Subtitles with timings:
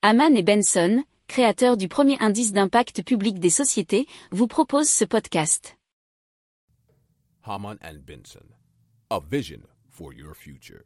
[0.00, 5.76] Haman et Benson, créateurs du premier indice d'impact public des sociétés, vous proposent ce podcast.
[7.42, 8.46] Haman and Benson,
[9.10, 9.58] a vision
[9.90, 10.84] for your future.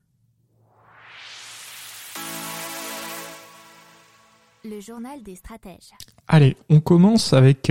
[4.64, 5.90] Le journal des stratèges.
[6.26, 7.70] Allez, on commence avec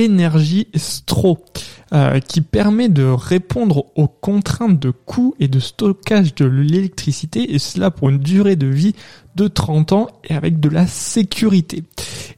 [0.00, 1.44] Energy Stro,
[1.92, 7.58] euh, qui permet de répondre aux contraintes de coût et de stockage de l'électricité, et
[7.58, 8.94] cela pour une durée de vie
[9.36, 11.84] de 30 ans et avec de la sécurité.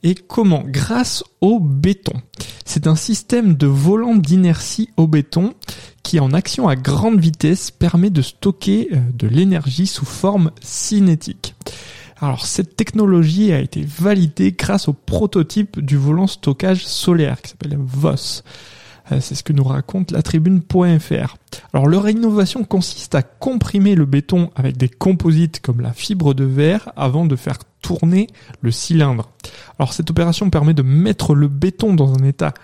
[0.02, 0.64] Et comment?
[0.66, 2.14] Grâce au béton.
[2.64, 5.54] C'est un système de volant d'inertie au béton
[6.02, 11.54] qui en action à grande vitesse permet de stocker euh, de l'énergie sous forme cinétique.
[12.20, 17.78] Alors cette technologie a été validée grâce au prototype du volant stockage solaire qui s'appelle
[17.78, 18.42] VOS.
[19.12, 21.36] Euh, c'est ce que nous raconte la tribune.fr.
[21.72, 26.44] Alors leur innovation consiste à comprimer le béton avec des composites comme la fibre de
[26.44, 28.28] verre avant de faire tourner
[28.60, 29.30] le cylindre.
[29.78, 32.54] Alors cette opération permet de mettre le béton dans un état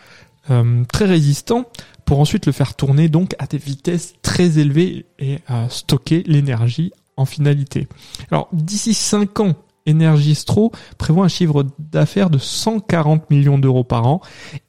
[0.51, 1.67] euh, très résistant
[2.05, 5.39] pour ensuite le faire tourner donc à des vitesses très élevées et
[5.69, 7.87] stocker l'énergie en finalité.
[8.33, 9.55] Alors d'ici 5 ans,
[9.89, 14.21] Energistro prévoit un chiffre d'affaires de 140 millions d'euros par an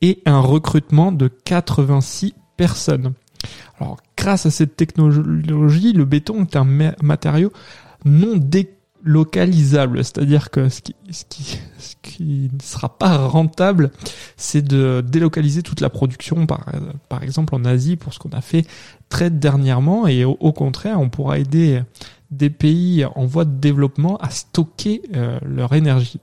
[0.01, 3.13] et un recrutement de 86 personnes.
[3.79, 6.65] Alors grâce à cette technologie, le béton est un
[7.01, 7.51] matériau
[8.05, 13.91] non délocalisable, c'est-à-dire que ce qui, ne sera pas rentable,
[14.37, 18.65] c'est de délocaliser toute la production, par, exemple en Asie, pour ce qu'on a fait
[19.09, 21.81] très dernièrement, et au contraire, on pourra aider
[22.31, 26.19] des pays en voie de développement à stocker euh, leur énergie.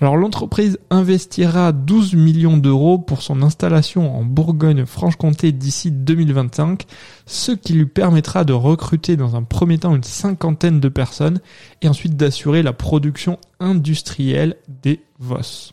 [0.00, 6.86] Alors l'entreprise investira 12 millions d'euros pour son installation en Bourgogne-Franche-Comté d'ici 2025,
[7.26, 11.40] ce qui lui permettra de recruter dans un premier temps une cinquantaine de personnes
[11.82, 15.72] et ensuite d'assurer la production industrielle des VOS.